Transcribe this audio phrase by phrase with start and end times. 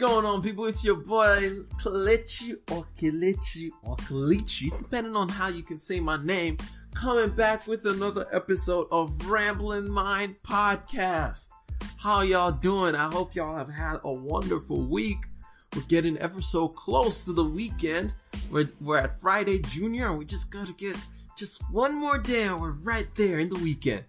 [0.00, 0.64] going on, people?
[0.64, 1.36] It's your boy
[1.78, 6.56] Kalechi or Kelechi or Kalichi, depending on how you can say my name,
[6.94, 11.50] coming back with another episode of Rambling Mind Podcast.
[11.98, 12.94] How y'all doing?
[12.94, 15.18] I hope y'all have had a wonderful week.
[15.76, 18.14] We're getting ever so close to the weekend.
[18.50, 20.96] We're, we're at Friday Junior and we just gotta get
[21.36, 24.04] just one more day and we're right there in the weekend.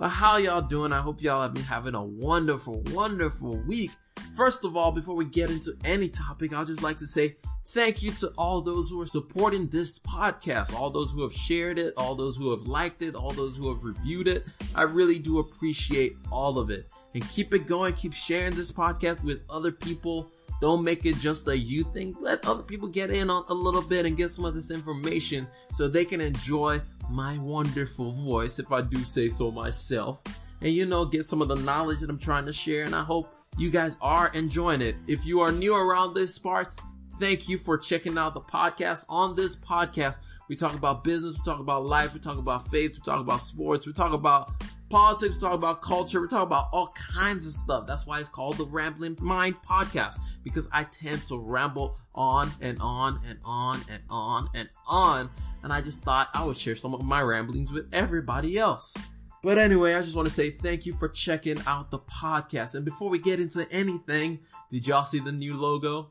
[0.00, 0.94] Well, how y'all doing?
[0.94, 3.90] I hope y'all have been having a wonderful, wonderful week.
[4.34, 8.02] First of all, before we get into any topic, I'd just like to say thank
[8.02, 11.92] you to all those who are supporting this podcast, all those who have shared it,
[11.98, 14.46] all those who have liked it, all those who have reviewed it.
[14.74, 16.90] I really do appreciate all of it.
[17.12, 20.30] And keep it going, keep sharing this podcast with other people.
[20.60, 22.14] Don't make it just a you thing.
[22.20, 25.46] Let other people get in on a little bit and get some of this information
[25.72, 30.22] so they can enjoy my wonderful voice, if I do say so myself.
[30.60, 32.84] And you know, get some of the knowledge that I'm trying to share.
[32.84, 34.96] And I hope you guys are enjoying it.
[35.06, 36.78] If you are new around this parts,
[37.18, 39.06] thank you for checking out the podcast.
[39.08, 42.92] On this podcast, we talk about business, we talk about life, we talk about faith,
[42.94, 44.52] we talk about sports, we talk about
[44.90, 47.86] politics, we talk about culture, we talk about all kinds of stuff.
[47.86, 52.78] That's why it's called the Rambling Mind Podcast, because I tend to ramble on and
[52.80, 55.30] on and on and on and on.
[55.62, 58.96] And I just thought I would share some of my ramblings with everybody else.
[59.42, 62.74] But anyway, I just want to say thank you for checking out the podcast.
[62.74, 66.10] And before we get into anything, did y'all see the new logo?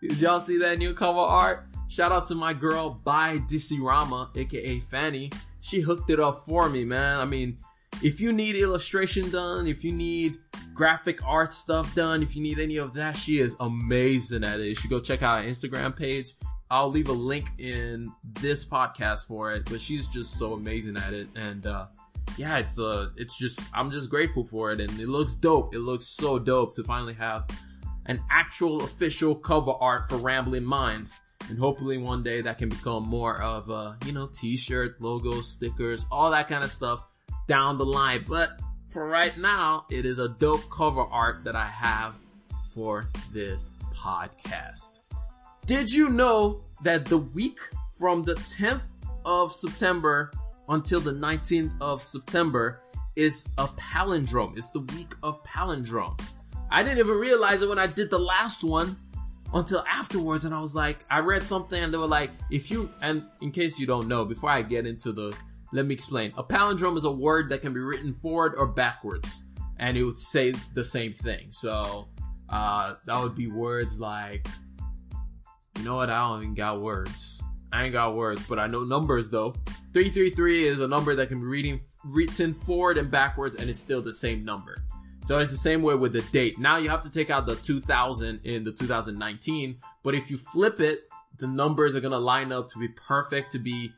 [0.00, 1.66] Did y'all see that new cover art?
[1.88, 3.40] Shout out to my girl by
[3.78, 5.30] Rama, aka Fanny.
[5.60, 7.20] She hooked it up for me, man.
[7.20, 7.58] I mean,
[8.00, 10.38] if you need illustration done, if you need
[10.74, 14.66] graphic art stuff done, if you need any of that, she is amazing at it.
[14.66, 16.34] You should go check out her Instagram page.
[16.70, 21.12] I'll leave a link in this podcast for it, but she's just so amazing at
[21.12, 21.28] it.
[21.36, 21.86] And, uh,
[22.38, 24.80] yeah, it's, uh, it's just, I'm just grateful for it.
[24.80, 25.74] And it looks dope.
[25.74, 27.44] It looks so dope to finally have
[28.06, 31.08] an actual official cover art for Rambling Mind.
[31.48, 36.06] And hopefully one day that can become more of, uh, you know, t-shirt, logos, stickers,
[36.10, 37.04] all that kind of stuff
[37.46, 38.24] down the line.
[38.26, 38.50] But
[38.88, 42.14] for right now, it is a dope cover art that I have
[42.74, 45.00] for this podcast.
[45.66, 47.58] Did you know that the week
[47.98, 48.84] from the 10th
[49.24, 50.32] of September
[50.68, 52.80] until the 19th of September
[53.16, 54.56] is a palindrome?
[54.56, 56.20] It's the week of palindrome.
[56.70, 58.96] I didn't even realize it when I did the last one
[59.54, 62.90] until afterwards and I was like, I read something and they were like, if you,
[63.00, 65.36] and in case you don't know, before I get into the
[65.72, 66.32] let me explain.
[66.36, 69.44] A palindrome is a word that can be written forward or backwards,
[69.78, 71.48] and it would say the same thing.
[71.50, 72.08] So,
[72.48, 74.46] uh, that would be words like,
[75.78, 76.10] you know what?
[76.10, 77.42] I don't even got words.
[77.72, 79.54] I ain't got words, but I know numbers though.
[79.94, 84.02] 333 is a number that can be reading, written forward and backwards, and it's still
[84.02, 84.84] the same number.
[85.24, 86.58] So it's the same way with the date.
[86.58, 90.80] Now you have to take out the 2000 in the 2019, but if you flip
[90.80, 91.08] it,
[91.38, 93.92] the numbers are gonna line up to be perfect to be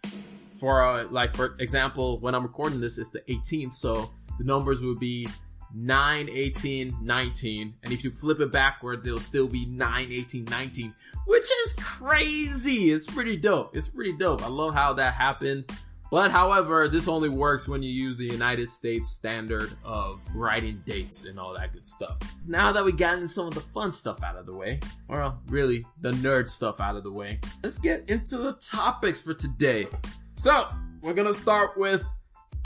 [0.65, 4.83] for uh, like for example, when I'm recording this, it's the 18th, so the numbers
[4.83, 5.29] would be
[5.75, 7.75] 9, 18, 19.
[7.83, 10.95] And if you flip it backwards, it'll still be 9, 18, 19,
[11.27, 12.91] which is crazy.
[12.91, 13.77] It's pretty dope.
[13.77, 14.43] It's pretty dope.
[14.43, 15.71] I love how that happened.
[16.11, 21.27] But however, this only works when you use the United States standard of writing dates
[21.27, 22.17] and all that good stuff.
[22.47, 25.85] Now that we gotten some of the fun stuff out of the way, or really
[26.01, 29.89] the nerd stuff out of the way, let's get into the topics for today.
[30.37, 30.69] So,
[31.03, 32.05] we're gonna start with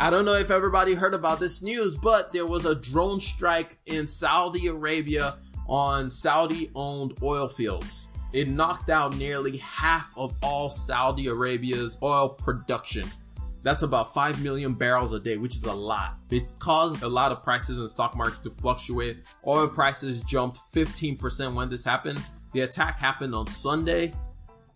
[0.01, 3.77] I don't know if everybody heard about this news, but there was a drone strike
[3.85, 8.09] in Saudi Arabia on Saudi owned oil fields.
[8.33, 13.09] It knocked out nearly half of all Saudi Arabia's oil production.
[13.65, 16.17] That's about 5 million barrels a day, which is a lot.
[16.31, 19.25] It caused a lot of prices in the stock market to fluctuate.
[19.45, 22.23] Oil prices jumped 15% when this happened.
[22.53, 24.15] The attack happened on Sunday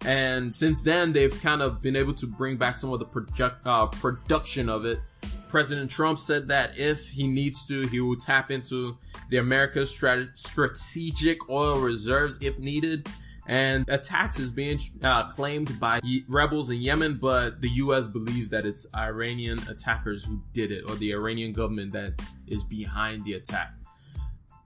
[0.05, 3.67] and since then, they've kind of been able to bring back some of the project,
[3.67, 5.01] uh, production of it.
[5.49, 8.97] President Trump said that if he needs to, he will tap into
[9.29, 13.09] the America's strat- strategic oil reserves if needed.
[13.47, 18.07] And attacks is being uh, claimed by rebels in Yemen, but the U.S.
[18.07, 23.25] believes that it's Iranian attackers who did it, or the Iranian government that is behind
[23.25, 23.75] the attack.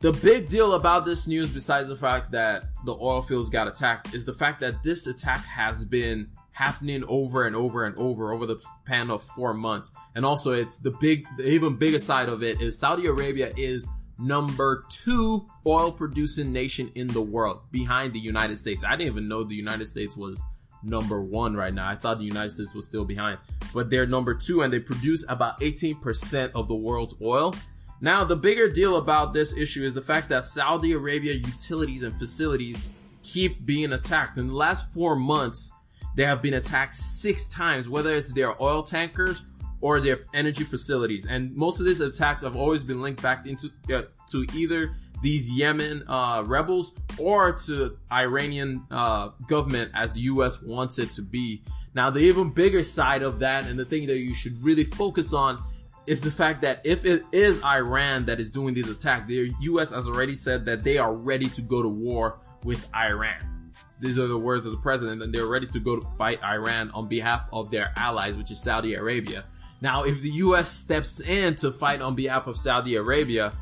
[0.00, 4.12] The big deal about this news, besides the fact that the oil fields got attacked,
[4.12, 8.46] is the fact that this attack has been happening over and over and over over
[8.46, 9.92] the span of four months.
[10.14, 13.86] And also it's the big, the even bigger side of it is Saudi Arabia is
[14.18, 18.84] number two oil producing nation in the world behind the United States.
[18.84, 20.42] I didn't even know the United States was
[20.82, 21.88] number one right now.
[21.88, 23.38] I thought the United States was still behind,
[23.74, 27.54] but they're number two and they produce about 18% of the world's oil
[28.00, 32.14] Now, the bigger deal about this issue is the fact that Saudi Arabia utilities and
[32.14, 32.84] facilities
[33.22, 34.36] keep being attacked.
[34.38, 35.72] In the last four months,
[36.14, 39.46] they have been attacked six times, whether it's their oil tankers
[39.80, 41.26] or their energy facilities.
[41.26, 45.50] And most of these attacks have always been linked back into uh, to either these
[45.50, 50.62] Yemen uh, rebels or to Iranian uh, government as the U.S.
[50.62, 51.62] wants it to be.
[51.94, 55.32] Now, the even bigger side of that, and the thing that you should really focus
[55.32, 55.62] on,
[56.06, 59.92] is the fact that if it is Iran that is doing these attacks, the U.S.
[59.92, 63.72] has already said that they are ready to go to war with Iran.
[63.98, 66.90] These are the words of the president, and they're ready to go to fight Iran
[66.90, 69.44] on behalf of their allies, which is Saudi Arabia.
[69.80, 70.70] Now, if the U.S.
[70.70, 73.52] steps in to fight on behalf of Saudi Arabia,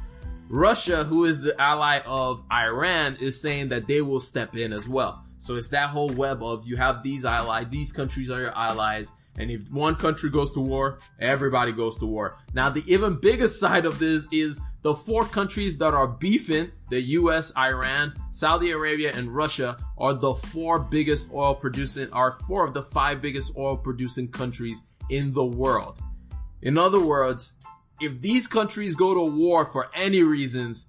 [0.49, 4.89] Russia, who is the ally of Iran, is saying that they will step in as
[4.89, 5.25] well.
[5.39, 9.13] So it's that whole web of you have these allies, these countries are your allies,
[9.39, 12.37] and if one country goes to war, everybody goes to war.
[12.53, 17.01] Now the even bigger side of this is the four countries that are beefing, the
[17.01, 22.75] US, Iran, Saudi Arabia, and Russia are the four biggest oil producing, are four of
[22.75, 25.99] the five biggest oil producing countries in the world.
[26.63, 27.55] In other words,
[28.01, 30.87] if these countries go to war for any reasons,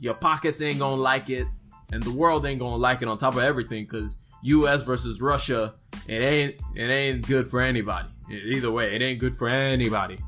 [0.00, 1.46] your pockets ain't gonna like it,
[1.92, 4.84] and the world ain't gonna like it on top of everything, cause U.S.
[4.84, 5.74] versus Russia,
[6.06, 8.08] it ain't, it ain't good for anybody.
[8.30, 10.18] Either way, it ain't good for anybody.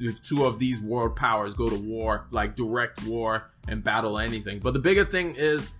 [0.00, 4.60] If two of these world powers go to war, like direct war and battle anything.
[4.60, 5.70] But the bigger thing is,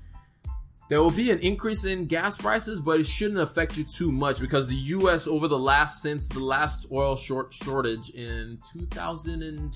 [0.89, 4.41] there will be an increase in gas prices, but it shouldn't affect you too much
[4.41, 5.29] because the U.S.
[5.29, 9.73] over the last, since the last oil short shortage in 2000 and,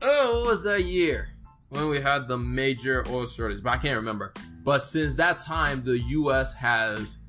[0.00, 1.30] oh, what was that year?
[1.72, 4.34] When we had the major oil shortage, but I can't remember.
[4.62, 6.52] But since that time, the U.S.
[6.52, 7.20] has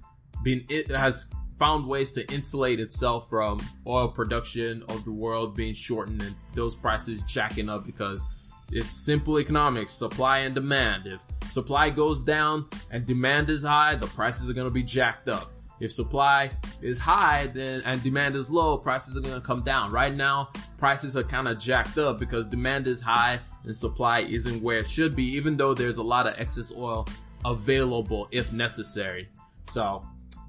[0.43, 5.73] been, it has found ways to insulate itself from oil production of the world being
[5.73, 8.21] shortened and those prices jacking up because
[8.69, 11.07] it's simple economics, supply and demand.
[11.07, 15.29] If supply goes down and demand is high, the prices are going to be jacked
[15.29, 15.53] up.
[15.79, 16.51] If supply
[16.81, 19.91] is high, then and demand is low, prices are going to come down.
[19.91, 24.61] Right now, prices are kind of jacked up because demand is high and supply isn't
[24.61, 27.07] where it should be, even though there's a lot of excess oil
[27.45, 29.29] available if necessary.
[29.65, 30.05] So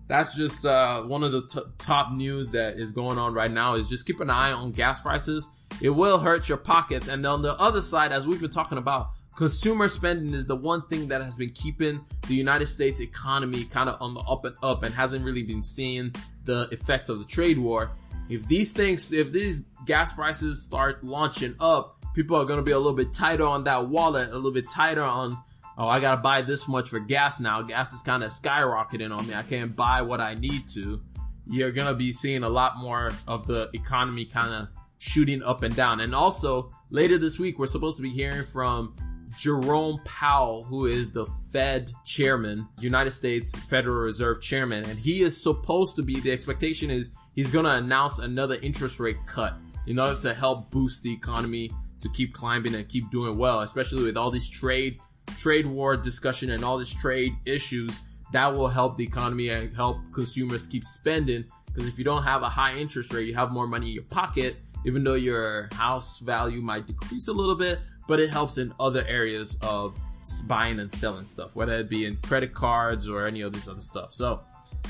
[0.09, 3.75] that's just uh, one of the t- top news that is going on right now
[3.75, 5.49] is just keep an eye on gas prices
[5.81, 7.09] it will hurt your pockets.
[7.09, 10.83] And on the other side, as we've been talking about, consumer spending is the one
[10.83, 14.57] thing that has been keeping the United States economy kind of on the up and
[14.63, 16.15] up and hasn't really been seeing
[16.45, 17.91] the effects of the trade war.
[18.29, 22.73] If these things, if these gas prices start launching up, people are going to be
[22.73, 25.37] a little bit tighter on that wallet, a little bit tighter on,
[25.77, 27.61] oh, I got to buy this much for gas now.
[27.63, 29.35] Gas is kind of skyrocketing on me.
[29.35, 31.01] I can't buy what I need to.
[31.47, 34.69] You're going to be seeing a lot more of the economy kind of
[34.99, 36.01] shooting up and down.
[36.01, 38.95] And also later this week, we're supposed to be hearing from
[39.37, 45.43] Jerome Powell, who is the Fed chairman, United States Federal Reserve chairman, and he is
[45.43, 49.55] supposed to be, the expectation is he's going to announce another interest rate cut
[49.87, 51.71] in order to help boost the economy
[52.05, 54.99] to keep climbing and keep doing well, especially with all these trade,
[55.37, 58.01] trade war discussion and all these trade issues
[58.33, 61.45] that will help the economy and help consumers keep spending.
[61.67, 64.05] Because if you don't have a high interest rate, you have more money in your
[64.05, 68.73] pocket even though your house value might decrease a little bit, but it helps in
[68.79, 69.99] other areas of
[70.47, 73.81] buying and selling stuff, whether it be in credit cards or any of this other
[73.81, 74.13] stuff.
[74.13, 74.43] So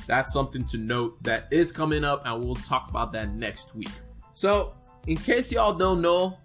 [0.06, 3.90] that's something to note that is coming up and we'll talk about that next week.
[4.34, 4.74] So
[5.06, 6.38] in case y'all don't know,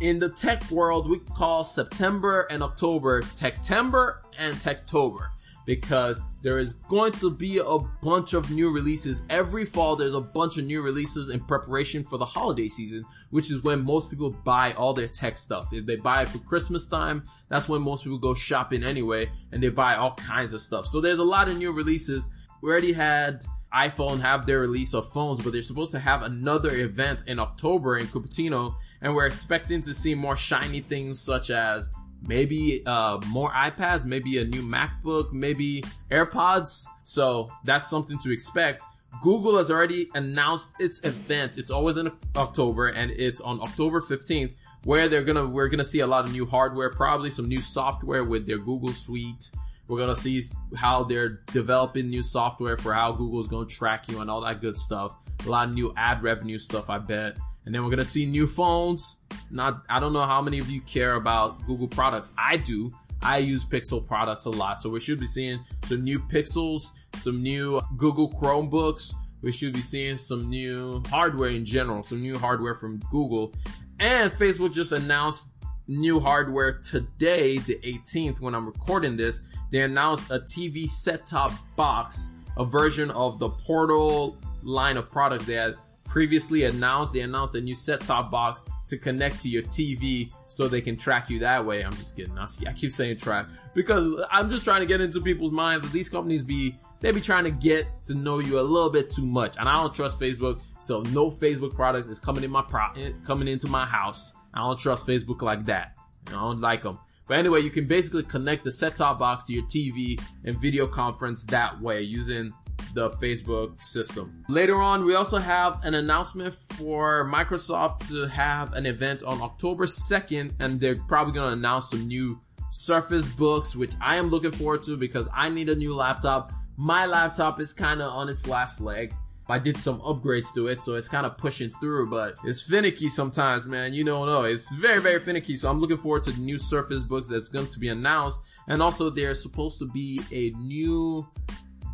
[0.00, 5.30] in the tech world, we call September and October Techtember and Techtober
[5.66, 9.96] because there is going to be a bunch of new releases every fall.
[9.96, 13.84] There's a bunch of new releases in preparation for the holiday season, which is when
[13.84, 15.68] most people buy all their tech stuff.
[15.72, 19.62] If they buy it for Christmas time, that's when most people go shopping anyway, and
[19.62, 20.86] they buy all kinds of stuff.
[20.86, 22.30] So there's a lot of new releases.
[22.62, 26.70] We already had iPhone have their release of phones, but they're supposed to have another
[26.70, 31.88] event in October in Cupertino, and we're expecting to see more shiny things such as
[32.26, 36.86] maybe uh, more iPads, maybe a new MacBook, maybe AirPods.
[37.04, 38.84] So that's something to expect.
[39.22, 41.58] Google has already announced its event.
[41.58, 44.52] It's always in October and it's on October 15th
[44.84, 48.24] where they're gonna, we're gonna see a lot of new hardware, probably some new software
[48.24, 49.50] with their Google Suite.
[49.88, 50.42] We're gonna see
[50.76, 54.76] how they're developing new software for how Google's gonna track you and all that good
[54.76, 55.16] stuff.
[55.46, 57.38] A lot of new ad revenue stuff, I bet.
[57.68, 59.20] And then we're gonna see new phones.
[59.50, 62.32] Not, I don't know how many of you care about Google products.
[62.38, 62.90] I do.
[63.20, 64.80] I use Pixel products a lot.
[64.80, 69.12] So we should be seeing some new Pixels, some new Google Chromebooks.
[69.42, 73.52] We should be seeing some new hardware in general, some new hardware from Google.
[74.00, 75.50] And Facebook just announced
[75.86, 79.42] new hardware today, the 18th, when I'm recording this.
[79.70, 85.52] They announced a TV set-top box, a version of the Portal line of products they
[85.52, 85.76] had
[86.08, 87.12] previously announced.
[87.12, 91.30] They announced a new set-top box to connect to your TV so they can track
[91.30, 91.82] you that way.
[91.82, 92.36] I'm just kidding.
[92.38, 96.08] I keep saying track because I'm just trying to get into people's minds that these
[96.08, 99.56] companies be, they be trying to get to know you a little bit too much.
[99.58, 100.60] And I don't trust Facebook.
[100.80, 104.34] So no Facebook product is coming in my pro, eh, coming into my house.
[104.54, 105.96] I don't trust Facebook like that.
[106.28, 106.98] I don't like them.
[107.26, 111.44] But anyway, you can basically connect the set-top box to your TV and video conference
[111.46, 112.54] that way using
[112.94, 114.44] the Facebook system.
[114.48, 119.86] Later on, we also have an announcement for Microsoft to have an event on October
[119.86, 124.52] 2nd, and they're probably going to announce some new Surface Books, which I am looking
[124.52, 126.52] forward to because I need a new laptop.
[126.76, 129.14] My laptop is kind of on its last leg.
[129.50, 133.08] I did some upgrades to it, so it's kind of pushing through, but it's finicky
[133.08, 133.94] sometimes, man.
[133.94, 134.44] You don't know.
[134.44, 135.56] It's very, very finicky.
[135.56, 138.42] So I'm looking forward to the new Surface Books that's going to be announced.
[138.66, 141.26] And also there's supposed to be a new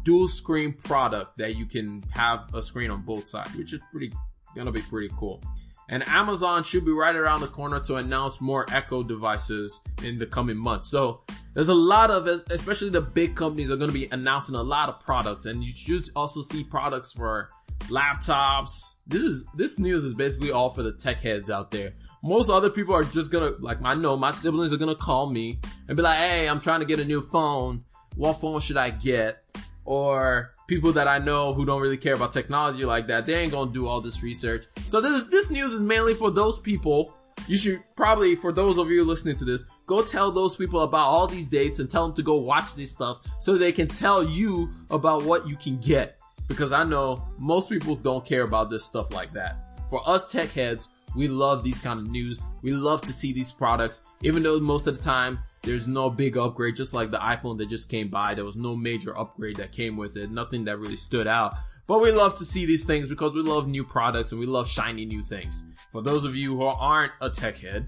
[0.05, 4.13] dual screen product that you can have a screen on both sides, which is pretty,
[4.55, 5.43] gonna be pretty cool.
[5.89, 10.27] And Amazon should be right around the corner to announce more Echo devices in the
[10.27, 10.89] coming months.
[10.89, 14.63] So there's a lot of, especially the big companies are going to be announcing a
[14.63, 17.51] lot of products and you should also see products for
[17.89, 18.95] laptops.
[19.07, 21.93] This is, this news is basically all for the tech heads out there.
[22.23, 25.61] Most other people are just gonna, like I know my siblings are gonna call me
[25.87, 27.85] and be like, Hey, I'm trying to get a new phone.
[28.17, 29.45] What phone should I get?
[29.85, 33.53] Or people that I know who don't really care about technology like that, they ain't
[33.53, 34.67] gonna do all this research.
[34.87, 37.15] So this, this news is mainly for those people.
[37.47, 41.07] You should probably, for those of you listening to this, go tell those people about
[41.07, 44.25] all these dates and tell them to go watch this stuff so they can tell
[44.25, 46.19] you about what you can get.
[46.49, 49.79] Because I know most people don't care about this stuff like that.
[49.91, 52.41] For us tech heads, we love these kind of news.
[52.63, 56.37] We love to see these products, even though most of the time there's no big
[56.37, 58.35] upgrade, just like the iPhone that just came by.
[58.35, 60.31] There was no major upgrade that came with it.
[60.31, 61.55] Nothing that really stood out.
[61.87, 64.69] But we love to see these things because we love new products and we love
[64.69, 65.65] shiny new things.
[65.91, 67.87] For those of you who aren't a tech head,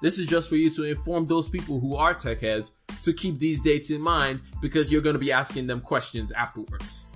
[0.00, 3.38] this is just for you to inform those people who are tech heads to keep
[3.38, 7.06] these dates in mind because you're going to be asking them questions afterwards.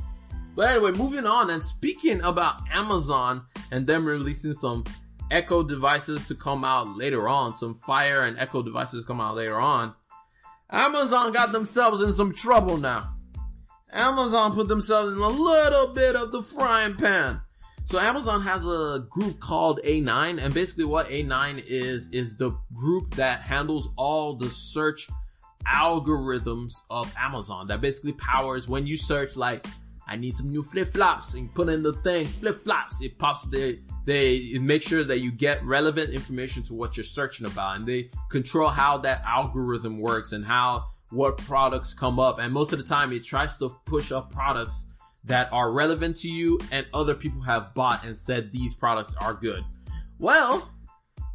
[0.55, 4.85] But anyway, moving on and speaking about Amazon and them releasing some
[5.31, 9.59] Echo devices to come out later on, some Fire and Echo devices come out later
[9.59, 9.95] on.
[10.71, 13.15] Amazon got themselves in some trouble now.
[13.93, 17.41] Amazon put themselves in a little bit of the frying pan.
[17.85, 23.15] So Amazon has a group called A9 and basically what A9 is, is the group
[23.15, 25.09] that handles all the search
[25.67, 29.67] algorithms of Amazon that basically powers when you search like,
[30.07, 33.19] I need some new flip flops and you put in the thing, flip flops, it
[33.19, 33.79] pops the
[34.09, 38.09] they make sure that you get relevant information to what you're searching about and they
[38.31, 42.39] control how that algorithm works and how what products come up.
[42.39, 44.89] And most of the time it tries to push up products
[45.25, 49.35] that are relevant to you and other people have bought and said these products are
[49.35, 49.63] good.
[50.19, 50.71] Well,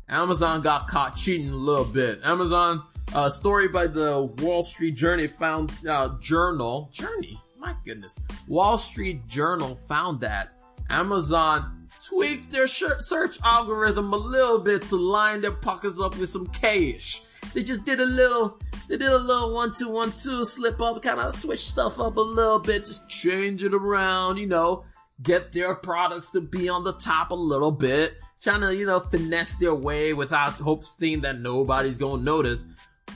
[0.09, 2.21] Amazon got caught cheating a little bit.
[2.23, 2.81] Amazon,
[3.13, 8.79] a uh, story by the Wall Street Journey found, uh, journal, journey, my goodness, Wall
[8.79, 10.53] Street Journal found that
[10.89, 16.47] Amazon tweaked their search algorithm a little bit to line their pockets up with some
[16.47, 17.23] cash.
[17.53, 21.01] They just did a little, they did a little one two one two slip up,
[21.01, 24.85] kind of switch stuff up a little bit, just change it around, you know,
[25.21, 28.99] get their products to be on the top a little bit, trying to, you know,
[28.99, 32.65] finesse their way without hoping that nobody's gonna notice,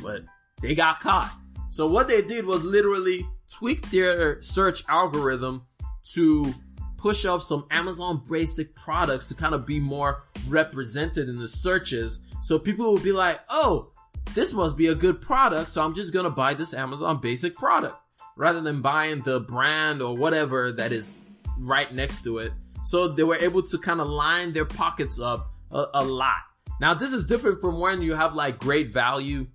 [0.02, 0.22] but
[0.62, 1.34] they got caught.
[1.72, 5.66] So what they did was literally tweak their search algorithm
[6.14, 6.54] to
[6.98, 12.24] push up some Amazon basic products to kind of be more represented in the searches.
[12.42, 13.92] So people will be like, oh,
[14.34, 15.70] this must be a good product.
[15.70, 17.98] So I'm just going to buy this Amazon basic product
[18.36, 21.18] rather than buying the brand or whatever that is
[21.58, 22.54] right next to it.
[22.84, 26.38] So they were able to kind of line their pockets up a, a lot.
[26.80, 29.48] Now this is different from when you have like great value,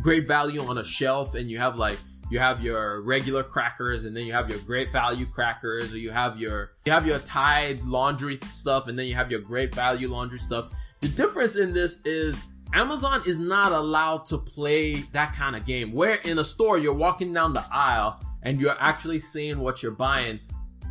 [0.00, 1.98] great value on a shelf and you have like
[2.30, 6.10] you have your regular crackers and then you have your great value crackers or you
[6.10, 10.08] have your you have your tide laundry stuff and then you have your great value
[10.08, 10.70] laundry stuff.
[11.00, 15.92] The difference in this is amazon is not allowed to play that kind of game
[15.92, 19.92] where in a store you're walking down the aisle and you're actually seeing what you're
[19.92, 20.40] buying.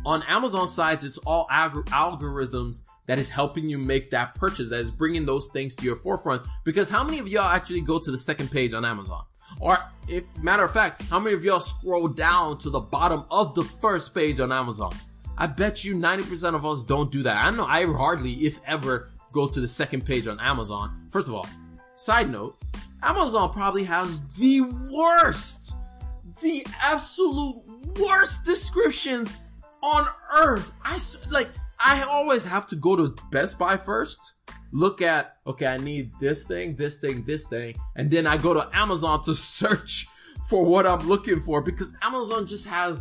[0.06, 4.90] On amazon sides, it's all algorithms that is helping you make that purchase that is
[4.90, 6.42] bringing those things to your forefront.
[6.64, 9.24] Because how many of y'all actually go to the second page on amazon
[9.60, 13.54] or, if, matter of fact, how many of y'all scroll down to the bottom of
[13.54, 14.94] the first page on Amazon?
[15.36, 17.44] I bet you 90% of us don't do that.
[17.44, 21.08] I know I hardly, if ever, go to the second page on Amazon.
[21.10, 21.46] First of all,
[21.96, 22.56] side note,
[23.02, 25.76] Amazon probably has the worst,
[26.40, 27.62] the absolute
[27.98, 29.36] worst descriptions
[29.82, 30.06] on
[30.38, 30.72] earth.
[30.82, 30.98] I
[31.30, 31.50] like,
[31.84, 34.34] I always have to go to Best Buy first,
[34.74, 38.52] look at, okay, I need this thing, this thing, this thing, and then I go
[38.52, 40.08] to Amazon to search
[40.50, 43.00] for what I'm looking for because Amazon just has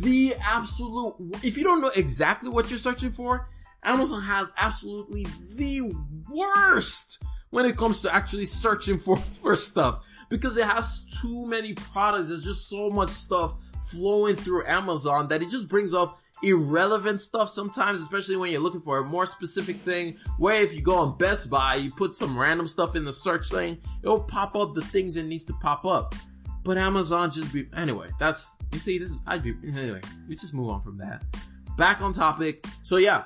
[0.00, 3.48] the absolute, if you don't know exactly what you're searching for,
[3.82, 5.90] Amazon has absolutely the
[6.30, 11.72] worst when it comes to actually searching for, for stuff because it has too many
[11.72, 12.28] products.
[12.28, 13.54] There's just so much stuff
[13.90, 18.80] flowing through Amazon that it just brings up irrelevant stuff sometimes, especially when you're looking
[18.80, 20.16] for a more specific thing.
[20.38, 23.50] Where if you go on Best Buy, you put some random stuff in the search
[23.50, 26.14] thing, it'll pop up the things it needs to pop up.
[26.64, 30.52] But Amazon just be, anyway, that's, you see, this is, I'd be, anyway, we just
[30.52, 31.22] move on from that.
[31.76, 32.66] Back on topic.
[32.82, 33.24] So yeah,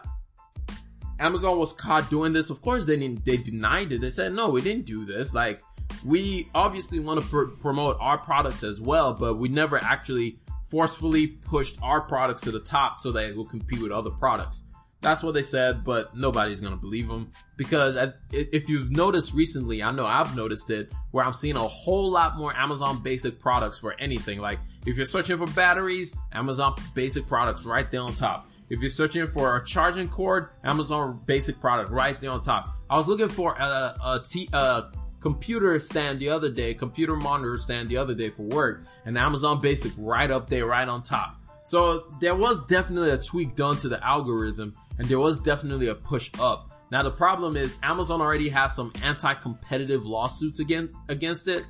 [1.19, 2.51] Amazon was caught doing this.
[2.51, 4.01] Of course, they didn't, they denied it.
[4.01, 5.33] They said, no, we didn't do this.
[5.33, 5.63] Like,
[6.05, 10.39] we obviously want to pr- promote our products as well, but we never actually
[10.71, 14.63] forcefully pushed our products to the top so that it will compete with other products.
[15.03, 17.97] That's what they said, but nobody's gonna believe them because
[18.33, 22.37] if you've noticed recently, I know I've noticed it where I'm seeing a whole lot
[22.37, 24.41] more Amazon basic products for anything.
[24.41, 28.49] Like if you're searching for batteries, Amazon basic products right there on top.
[28.69, 32.69] If you're searching for a charging cord, Amazon basic product right there on top.
[32.89, 34.85] I was looking for a, a, t, a
[35.21, 39.61] computer stand the other day, computer monitor stand the other day for work, and Amazon
[39.61, 41.37] Basic right up there, right on top.
[41.63, 45.95] So there was definitely a tweak done to the algorithm, and there was definitely a
[45.95, 46.71] push up.
[46.91, 51.65] Now the problem is Amazon already has some anti-competitive lawsuits against against it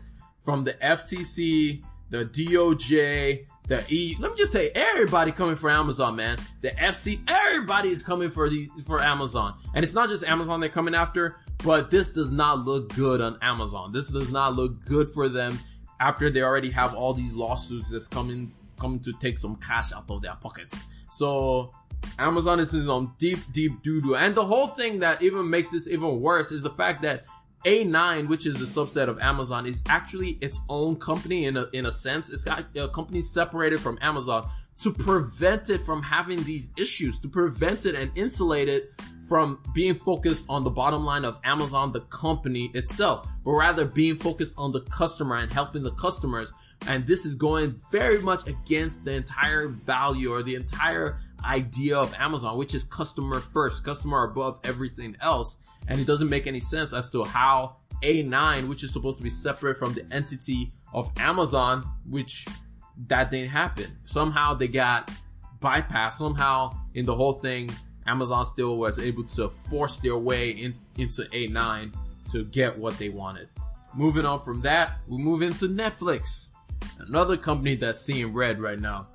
[0.45, 4.17] from the FTC, the DOJ, the E.
[4.19, 6.39] Let me just say, everybody coming for Amazon, man.
[6.63, 10.69] The FC, everybody is coming for these for Amazon, and it's not just Amazon they're
[10.69, 11.37] coming after.
[11.63, 13.93] But this does not look good on Amazon.
[13.93, 15.59] This does not look good for them
[15.99, 20.05] after they already have all these lawsuits that's coming coming to take some cash out
[20.09, 20.87] of their pockets.
[21.11, 21.73] So
[22.19, 24.17] Amazon is in some deep, deep doo doo.
[24.17, 27.25] And the whole thing that even makes this even worse is the fact that
[27.65, 31.85] A9, which is the subset of Amazon, is actually its own company in a, in
[31.85, 32.33] a sense.
[32.33, 34.49] It's got a company separated from Amazon
[34.81, 38.91] to prevent it from having these issues, to prevent it and insulate it
[39.31, 44.17] from being focused on the bottom line of Amazon, the company itself, but rather being
[44.17, 46.53] focused on the customer and helping the customers.
[46.89, 52.13] And this is going very much against the entire value or the entire idea of
[52.19, 55.59] Amazon, which is customer first, customer above everything else.
[55.87, 59.31] And it doesn't make any sense as to how A9, which is supposed to be
[59.31, 62.49] separate from the entity of Amazon, which
[63.07, 63.97] that didn't happen.
[64.03, 65.09] Somehow they got
[65.61, 66.15] bypassed.
[66.15, 67.71] Somehow in the whole thing,
[68.07, 71.95] Amazon still was able to force their way in, into A9
[72.33, 73.49] to get what they wanted.
[73.95, 76.51] Moving on from that, we move into Netflix,
[76.99, 79.09] another company that's seeing red right now.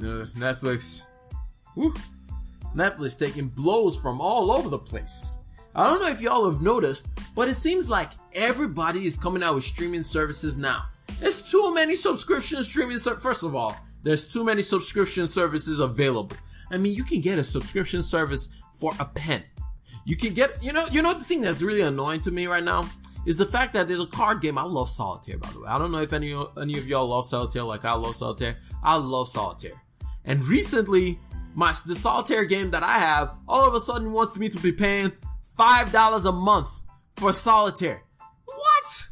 [0.00, 1.06] Uh, Netflix,
[1.74, 1.94] whew,
[2.74, 5.36] Netflix taking blows from all over the place.
[5.74, 9.54] I don't know if y'all have noticed, but it seems like everybody is coming out
[9.54, 10.84] with streaming services now.
[11.18, 12.98] There's too many subscription streaming.
[12.98, 16.36] Ser- First of all, there's too many subscription services available.
[16.72, 19.44] I mean, you can get a subscription service for a pen.
[20.04, 22.64] You can get, you know, you know the thing that's really annoying to me right
[22.64, 22.88] now
[23.26, 24.58] is the fact that there's a card game.
[24.58, 25.68] I love solitaire, by the way.
[25.68, 28.56] I don't know if any any of y'all love solitaire like I love solitaire.
[28.82, 29.80] I love solitaire.
[30.24, 31.18] And recently,
[31.54, 34.72] my the solitaire game that I have all of a sudden wants me to be
[34.72, 35.12] paying
[35.56, 36.68] five dollars a month
[37.16, 38.02] for solitaire.
[38.44, 39.08] What?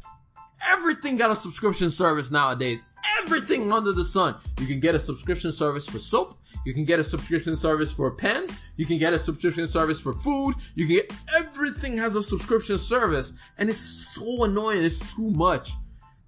[0.69, 2.85] Everything got a subscription service nowadays
[3.19, 4.37] everything under the sun.
[4.59, 6.39] You can get a subscription service for soap.
[6.65, 8.61] You can get a subscription service for pens.
[8.77, 10.55] You can get a subscription service for food.
[10.75, 14.83] You can get everything has a subscription service and it's so annoying.
[14.83, 15.71] It's too much.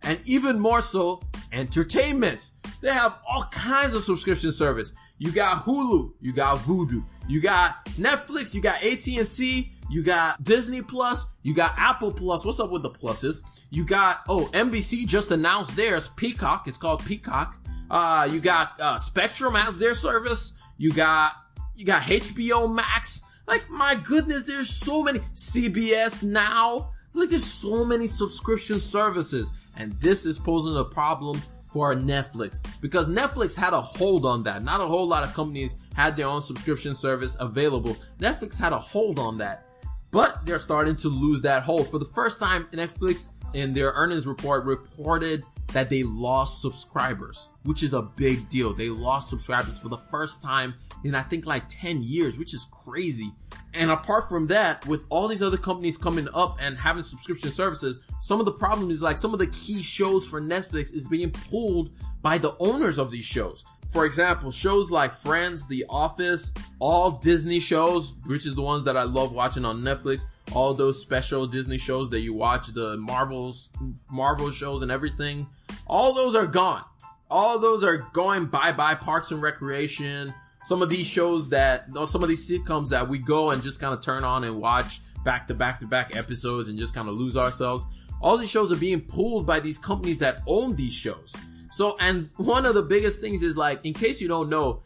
[0.02, 2.50] And even more so, entertainment.
[2.80, 4.94] They have all kinds of subscription service.
[5.18, 10.80] You got Hulu, you got Vudu, you got Netflix, you got AT&T, you got Disney
[10.80, 12.46] Plus, you got Apple Plus.
[12.46, 13.42] What's up with the pluses?
[13.68, 16.66] You got, oh, NBC just announced theirs, Peacock.
[16.66, 17.58] It's called Peacock.
[17.90, 20.54] Uh, you got, uh, Spectrum as their service.
[20.78, 21.32] You got,
[21.76, 23.22] you got HBO Max.
[23.46, 25.18] Like, my goodness, there's so many.
[25.34, 26.92] CBS Now.
[27.12, 29.52] Like, there's so many subscription services.
[29.76, 34.62] And this is posing a problem for Netflix because Netflix had a hold on that.
[34.62, 37.96] Not a whole lot of companies had their own subscription service available.
[38.18, 39.66] Netflix had a hold on that,
[40.12, 41.88] but they're starting to lose that hold.
[41.88, 47.82] For the first time, Netflix in their earnings report reported that they lost subscribers, which
[47.82, 48.74] is a big deal.
[48.74, 52.66] They lost subscribers for the first time in I think like 10 years, which is
[52.84, 53.32] crazy.
[53.74, 57.98] And apart from that, with all these other companies coming up and having subscription services,
[58.20, 61.30] some of the problem is like some of the key shows for Netflix is being
[61.30, 63.64] pulled by the owners of these shows.
[63.92, 68.96] For example, shows like Friends, The Office, all Disney shows, which is the ones that
[68.96, 70.24] I love watching on Netflix,
[70.54, 73.68] all those special Disney shows that you watch, the Marvels,
[74.10, 75.46] Marvel shows and everything,
[75.86, 76.82] all those are gone.
[77.30, 80.32] All those are going bye bye Parks and Recreation,
[80.64, 83.92] some of these shows that, some of these sitcoms that we go and just kind
[83.92, 87.14] of turn on and watch back to back to back episodes and just kind of
[87.14, 87.86] lose ourselves.
[88.20, 91.36] All these shows are being pulled by these companies that own these shows.
[91.72, 94.82] So, and one of the biggest things is like, in case you don't know,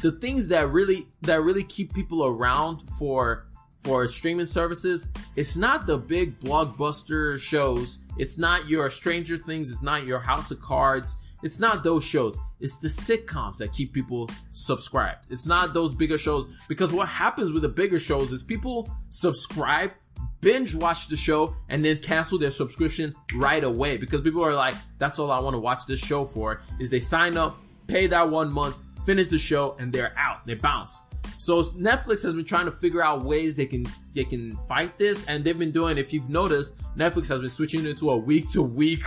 [0.00, 3.46] the things that really, that really keep people around for,
[3.80, 8.00] for streaming services, it's not the big blockbuster shows.
[8.16, 9.70] It's not your Stranger Things.
[9.70, 11.18] It's not your House of Cards.
[11.42, 12.38] It's not those shows.
[12.58, 15.26] It's the sitcoms that keep people subscribed.
[15.30, 19.92] It's not those bigger shows because what happens with the bigger shows is people subscribe,
[20.40, 24.74] binge watch the show, and then cancel their subscription right away because people are like,
[24.98, 28.30] that's all I want to watch this show for is they sign up, pay that
[28.30, 30.46] one month, finish the show, and they're out.
[30.46, 31.02] They bounce.
[31.38, 35.24] So Netflix has been trying to figure out ways they can they can fight this,
[35.26, 35.98] and they've been doing.
[35.98, 39.02] If you've noticed, Netflix has been switching into a week to week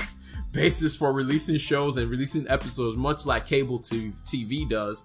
[0.51, 5.03] basis for releasing shows and releasing episodes, much like cable TV does,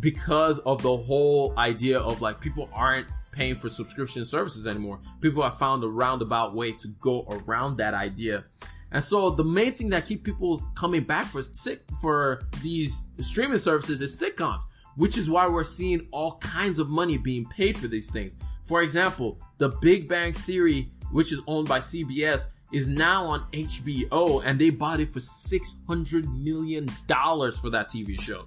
[0.00, 5.00] because of the whole idea of like people aren't paying for subscription services anymore.
[5.20, 8.44] People have found a roundabout way to go around that idea.
[8.92, 13.58] And so the main thing that keep people coming back for sick for these streaming
[13.58, 14.62] services is sitcoms,
[14.96, 18.34] which is why we're seeing all kinds of money being paid for these things.
[18.64, 24.42] For example, The Big Bang Theory, which is owned by CBS, is now on HBO
[24.44, 28.46] and they bought it for $600 million for that TV show.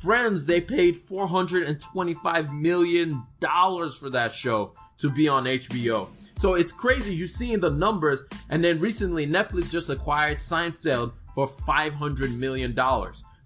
[0.00, 6.08] Friends, they paid $425 million for that show to be on HBO.
[6.36, 7.14] So it's crazy.
[7.14, 8.24] You're seeing the numbers.
[8.48, 12.74] And then recently Netflix just acquired Seinfeld for $500 million.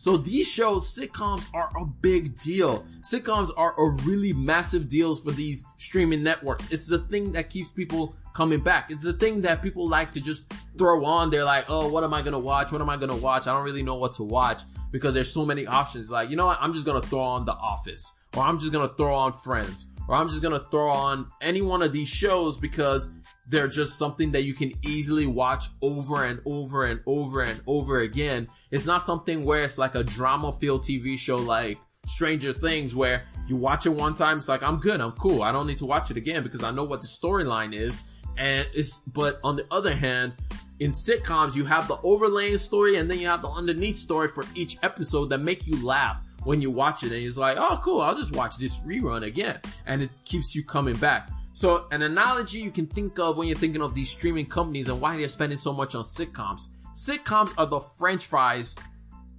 [0.04, 2.84] So these shows, sitcoms are a big deal.
[3.00, 6.70] Sitcoms are a really massive deal for these streaming networks.
[6.70, 8.90] It's the thing that keeps people coming back.
[8.90, 11.30] It's the thing that people like to just throw on.
[11.30, 12.70] They're like, oh, what am I gonna watch?
[12.70, 13.46] What am I gonna watch?
[13.46, 16.10] I don't really know what to watch because there's so many options.
[16.10, 16.58] Like, you know what?
[16.60, 20.16] I'm just gonna throw on The Office or I'm just gonna throw on Friends or
[20.16, 23.10] I'm just gonna throw on any one of these shows because
[23.48, 27.98] they're just something that you can easily watch over and over and over and over
[27.98, 28.48] again.
[28.70, 33.24] It's not something where it's like a drama filled TV show like Stranger Things where
[33.46, 35.42] you watch it one time, it's like, I'm good, I'm cool.
[35.42, 37.98] I don't need to watch it again because I know what the storyline is.
[38.37, 40.35] And it's, but on the other hand,
[40.80, 44.44] in sitcoms, you have the overlaying story and then you have the underneath story for
[44.54, 47.12] each episode that make you laugh when you watch it.
[47.12, 49.61] And it's like, oh cool, I'll just watch this rerun again.
[49.87, 51.30] And it keeps you coming back.
[51.54, 55.00] So an analogy you can think of when you're thinking of these streaming companies and
[55.00, 56.70] why they're spending so much on sitcoms.
[56.94, 58.76] Sitcoms are the french fries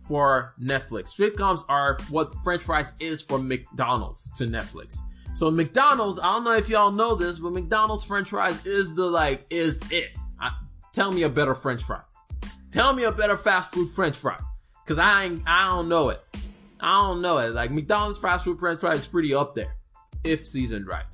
[0.08, 1.14] for Netflix.
[1.20, 4.98] Sitcoms are what french fries is for McDonald's to Netflix.
[5.34, 9.06] So McDonald's, I don't know if y'all know this, but McDonald's french fries is the
[9.06, 10.12] like, is it.
[10.40, 10.52] I,
[10.94, 12.00] tell me a better french fry.
[12.72, 14.40] Tell me a better fast food french fry.
[14.86, 16.24] Cause I ain't, I don't know it.
[16.80, 17.50] I don't know it.
[17.50, 19.76] Like McDonald's fast food french fry is pretty up there.
[20.24, 21.06] If seasoned right.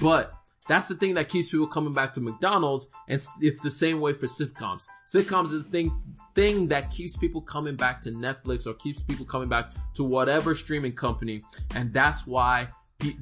[0.00, 0.32] But
[0.68, 4.12] that's the thing that keeps people coming back to McDonald's, and it's the same way
[4.12, 4.88] for sitcoms.
[5.06, 6.02] Sitcoms is the thing
[6.34, 10.54] thing that keeps people coming back to Netflix or keeps people coming back to whatever
[10.54, 11.42] streaming company,
[11.74, 12.68] and that's why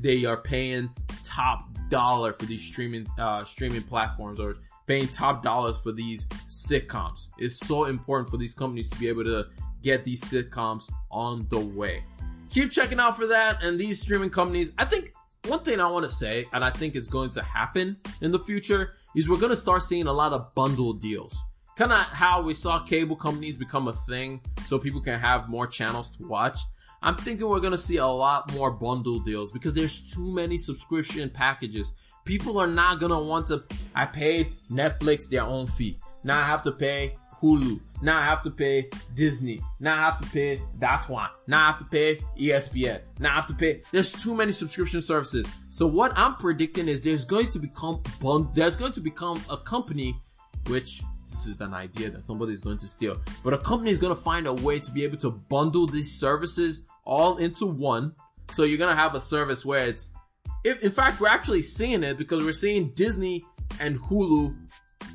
[0.00, 0.90] they are paying
[1.22, 7.28] top dollar for these streaming uh, streaming platforms or paying top dollars for these sitcoms.
[7.38, 9.46] It's so important for these companies to be able to
[9.82, 12.04] get these sitcoms on the way.
[12.50, 14.72] Keep checking out for that and these streaming companies.
[14.78, 15.12] I think
[15.46, 18.38] one thing I want to say, and I think it's going to happen in the
[18.38, 21.38] future, is we're going to start seeing a lot of bundle deals.
[21.76, 25.66] Kind of how we saw cable companies become a thing so people can have more
[25.66, 26.60] channels to watch.
[27.02, 30.56] I'm thinking we're going to see a lot more bundle deals because there's too many
[30.56, 31.94] subscription packages.
[32.24, 35.98] People are not going to want to, I paid Netflix their own fee.
[36.22, 37.80] Now I have to pay Hulu.
[38.04, 39.62] Now I have to pay Disney.
[39.80, 41.30] Now I have to pay That's why.
[41.46, 43.00] Now I have to pay ESPN.
[43.18, 43.80] Now I have to pay.
[43.92, 45.48] There's too many subscription services.
[45.70, 48.02] So what I'm predicting is there's going to become
[48.52, 50.20] there's going to become a company,
[50.66, 53.98] which this is an idea that somebody is going to steal, but a company is
[53.98, 58.14] going to find a way to be able to bundle these services all into one.
[58.52, 60.12] So you're going to have a service where it's,
[60.62, 63.46] if, in fact, we're actually seeing it because we're seeing Disney
[63.80, 64.54] and Hulu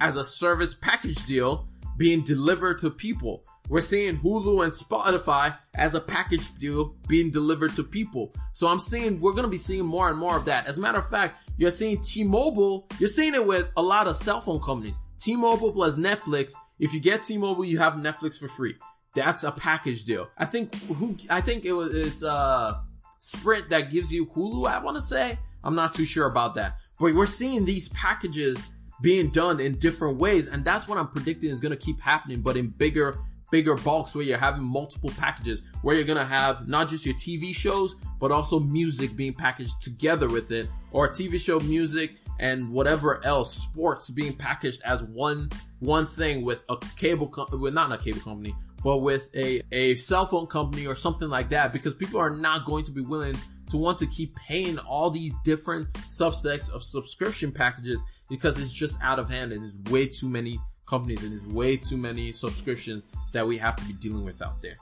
[0.02, 1.68] as a service package deal
[1.99, 3.43] being delivered to people.
[3.67, 8.33] We're seeing Hulu and Spotify as a package deal being delivered to people.
[8.53, 10.65] So I'm seeing, we're going to be seeing more and more of that.
[10.65, 12.88] As a matter of fact, You're seeing T-Mobile.
[12.99, 14.97] You're seeing it with a lot of cell phone companies.
[15.19, 16.53] T-Mobile plus Netflix.
[16.79, 18.75] If you get T-Mobile, you have Netflix for free.
[19.13, 20.29] That's a package deal.
[20.38, 22.79] I think who I think it was it's uh
[23.19, 24.69] Sprint that gives you Hulu.
[24.69, 28.63] I want to say I'm not too sure about that, but we're seeing these packages
[29.01, 32.41] being done in different ways, and that's what I'm predicting is going to keep happening,
[32.41, 33.19] but in bigger
[33.51, 37.53] bigger bulks where you're having multiple packages where you're gonna have not just your TV
[37.53, 43.23] shows, but also music being packaged together with it, or TV show music and whatever
[43.25, 47.97] else, sports being packaged as one, one thing with a cable, company, with not a
[47.97, 52.19] cable company, but with a, a cell phone company or something like that, because people
[52.19, 53.35] are not going to be willing
[53.69, 58.98] to want to keep paying all these different subsets of subscription packages because it's just
[59.02, 63.04] out of hand and there's way too many companies and there's way too many subscriptions
[63.32, 64.78] that we have to be dealing with out there.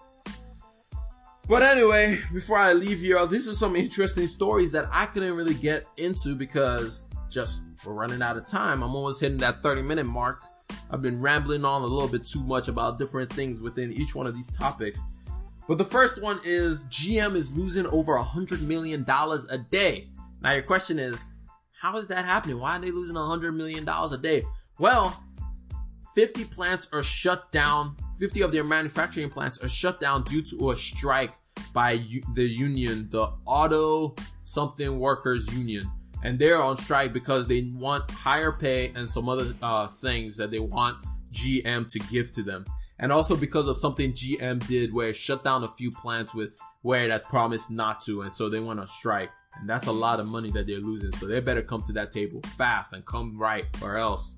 [1.48, 5.54] But anyway, before I leave here, this is some interesting stories that I couldn't really
[5.54, 8.84] get into because just we're running out of time.
[8.84, 10.44] I'm almost hitting that 30 minute mark.
[10.92, 14.28] I've been rambling on a little bit too much about different things within each one
[14.28, 15.02] of these topics.
[15.68, 20.08] But the first one is GM is losing over a hundred million dollars a day.
[20.42, 21.34] Now your question is,
[21.80, 22.60] how is that happening?
[22.60, 24.44] Why are they losing a hundred million dollars a day?
[24.80, 25.24] Well,
[26.16, 27.96] 50 plants are shut down.
[28.20, 31.34] 50 of their manufacturing plants are shut down due to a strike
[31.74, 32.02] by
[32.34, 35.90] the union, the Auto Something Workers Union.
[36.24, 40.50] And they're on strike because they want higher pay and some other uh, things that
[40.50, 40.98] they want
[41.32, 42.66] GM to give to them.
[42.98, 46.58] And also because of something GM did where it shut down a few plants with
[46.82, 48.22] where it had promised not to.
[48.22, 49.30] And so they went on strike.
[49.60, 51.12] And that's a lot of money that they're losing.
[51.12, 54.38] So they better come to that table fast and come right or else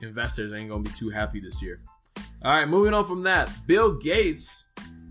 [0.00, 1.80] investors ain't gonna be too happy this year.
[2.42, 4.66] All right, moving on from that, Bill Gates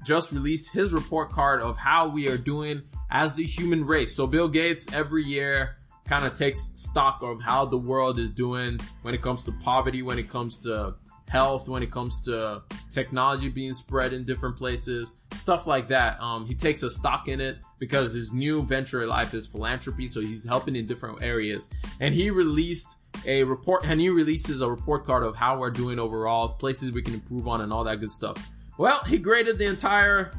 [0.05, 4.15] just released his report card of how we are doing as the human race.
[4.15, 8.79] So Bill Gates every year kind of takes stock of how the world is doing
[9.01, 10.95] when it comes to poverty, when it comes to
[11.27, 16.19] health, when it comes to technology being spread in different places, stuff like that.
[16.21, 20.07] Um, he takes a stock in it because his new venture in life is philanthropy.
[20.07, 24.69] So he's helping in different areas and he released a report, and he releases a
[24.69, 27.99] report card of how we're doing overall, places we can improve on and all that
[27.99, 28.37] good stuff.
[28.77, 30.33] Well, he graded the entire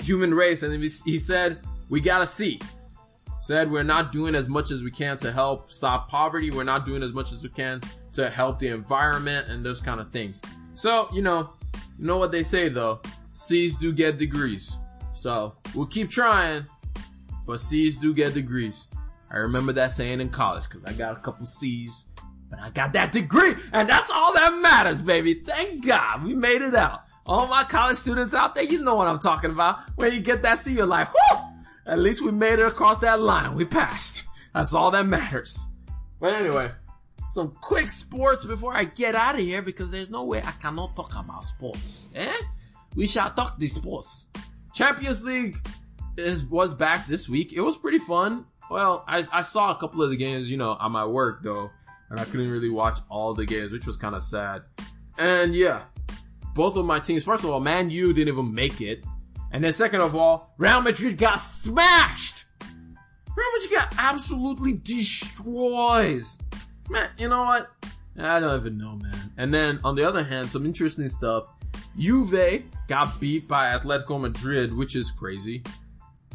[0.00, 2.60] human race and he said, we got a C.
[3.40, 6.50] Said we're not doing as much as we can to help stop poverty.
[6.50, 7.80] We're not doing as much as we can
[8.12, 10.42] to help the environment and those kind of things.
[10.74, 11.54] So, you know,
[11.98, 13.00] you know what they say though,
[13.32, 14.76] C's do get degrees.
[15.12, 16.66] So we'll keep trying,
[17.46, 18.88] but C's do get degrees.
[19.30, 22.06] I remember that saying in college because I got a couple C's
[22.50, 25.34] but I got that degree, and that's all that matters, baby.
[25.34, 27.04] Thank God we made it out.
[27.24, 29.78] All my college students out there, you know what I'm talking about.
[29.94, 31.40] When you get that C, you're like, whoo!
[31.86, 33.54] At least we made it across that line.
[33.54, 34.26] We passed.
[34.52, 35.68] That's all that matters.
[36.18, 36.72] But anyway,
[37.22, 40.96] some quick sports before I get out of here because there's no way I cannot
[40.96, 42.08] talk about sports.
[42.16, 42.32] Eh?
[42.96, 44.26] We shall talk the sports.
[44.72, 45.56] Champions League
[46.16, 47.52] is was back this week.
[47.52, 48.46] It was pretty fun.
[48.70, 51.70] Well, I, I saw a couple of the games, you know, on my work though
[52.10, 54.62] and I couldn't really watch all the games, which was kind of sad.
[55.16, 55.84] And yeah,
[56.54, 59.04] both of my teams, first of all, Man U didn't even make it.
[59.52, 62.46] And then second of all, Real Madrid got smashed.
[62.60, 66.22] Real Madrid got absolutely destroyed.
[66.88, 67.70] Man, you know what?
[68.18, 69.32] I don't even know, man.
[69.38, 71.44] And then on the other hand, some interesting stuff.
[71.98, 75.62] Juve got beat by Atletico Madrid, which is crazy.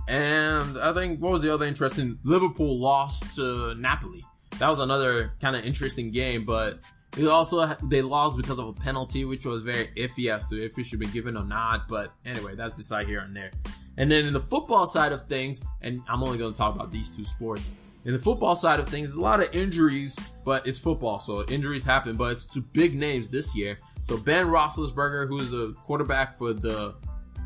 [0.07, 2.19] And I think, what was the other interesting?
[2.23, 4.23] Liverpool lost to Napoli
[4.59, 6.79] that was another kind of interesting game, but
[7.17, 10.77] it also they lost because of a penalty, which was very iffy as to if
[10.77, 11.87] it should be given or not.
[11.87, 13.51] But anyway, that's beside here and there.
[13.97, 16.91] And then in the football side of things, and I'm only going to talk about
[16.91, 17.71] these two sports.
[18.03, 21.43] In the football side of things, there's a lot of injuries, but it's football, so
[21.45, 22.15] injuries happen.
[22.15, 23.79] But it's to big names this year.
[24.05, 26.93] So Ben Roethlisberger, who is the quarterback for the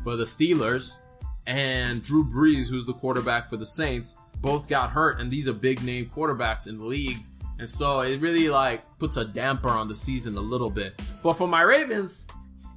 [0.04, 0.98] for the Steelers,
[1.46, 5.54] and Drew Brees, who's the quarterback for the Saints, both got hurt, and these are
[5.54, 7.16] big name quarterbacks in the league.
[7.58, 11.00] And so it really like puts a damper on the season a little bit.
[11.22, 12.28] But for my Ravens,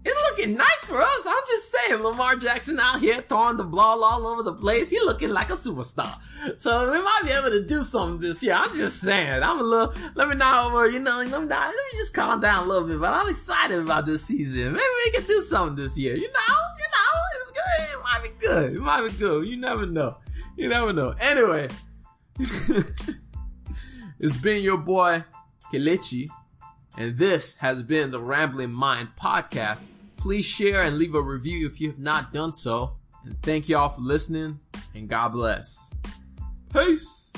[0.05, 1.25] it's looking nice for us.
[1.25, 4.89] I'm just saying, Lamar Jackson out here throwing the ball all over the place.
[4.89, 6.13] He looking like a superstar.
[6.57, 8.55] So we might be able to do something this year.
[8.55, 9.41] I'm just saying.
[9.41, 12.13] I'm a little, let me not over, you know, let me, not, let me just
[12.13, 14.73] calm down a little bit, but I'm excited about this season.
[14.73, 16.15] Maybe we can do something this year.
[16.15, 17.63] You know, you know, it's good.
[17.93, 18.75] It might be good.
[18.75, 19.47] It might be good.
[19.47, 20.17] You never know.
[20.57, 21.15] You never know.
[21.19, 21.69] Anyway,
[24.19, 25.23] it's been your boy
[25.71, 26.27] Kelechi,
[26.97, 29.85] and this has been the Rambling Mind podcast.
[30.23, 32.95] Please share and leave a review if you have not done so.
[33.25, 34.57] And thank y'all for listening,
[34.95, 35.93] and God bless.
[36.73, 37.33] Peace.